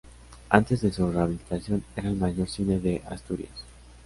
[0.49, 3.51] Antes de su rehabilitación era el mayor cine de Asturias.